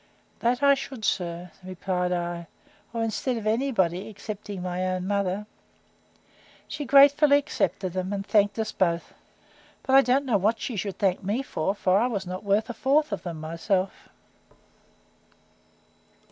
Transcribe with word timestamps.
That 0.39 0.63
I 0.63 0.73
should, 0.73 1.05
sir, 1.05 1.51
replied 1.63 2.11
I, 2.11 2.47
or 2.91 3.03
instead 3.03 3.37
of 3.37 3.45
any 3.45 3.71
body, 3.71 4.07
except 4.07 4.49
my 4.49 4.83
own 4.87 5.05
mother. 5.05 5.45
She 6.67 6.85
gratefully 6.85 7.37
accepted 7.37 7.93
them, 7.93 8.11
and 8.11 8.25
thanked 8.25 8.57
us 8.57 8.71
both: 8.71 9.13
But 9.83 9.93
I 9.93 10.01
don't 10.01 10.25
know 10.25 10.37
what 10.39 10.59
she 10.59 10.75
should 10.75 10.97
thank 10.97 11.21
me 11.21 11.43
for; 11.43 11.75
for 11.75 11.99
I 11.99 12.07
was 12.07 12.25
not 12.25 12.43
worth 12.43 12.67
a 12.67 12.73
fourth 12.73 13.11
of 13.11 13.21
them 13.21 13.39
myself. 13.41 14.09